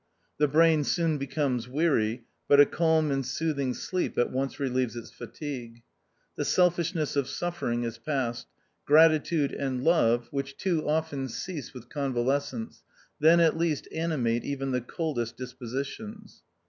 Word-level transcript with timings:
The 0.39 0.47
brain 0.47 0.83
soon 0.83 1.19
becomes 1.19 1.67
weary, 1.69 2.23
but 2.47 2.59
a 2.59 2.65
calm 2.65 3.11
and 3.11 3.23
sooth 3.23 3.59
ing 3.59 3.75
sleep 3.75 4.17
at 4.17 4.31
once 4.31 4.59
relieves 4.59 4.95
its 4.95 5.11
fatigue. 5.11 5.83
The 6.37 6.43
selfishness 6.43 7.15
of 7.15 7.27
suffering 7.27 7.83
is 7.83 7.99
past; 7.99 8.47
gratitude 8.87 9.51
and 9.51 9.83
love, 9.83 10.27
which 10.31 10.57
too 10.57 10.89
often 10.89 11.29
cease 11.29 11.71
with 11.75 11.89
conva 11.89 12.25
lescence, 12.25 12.81
then 13.19 13.39
at 13.39 13.59
least 13.59 13.87
animate 13.93 14.43
even 14.43 14.71
the 14.71 14.81
cold 14.81 15.19
est 15.19 15.37
dispositions. 15.37 16.41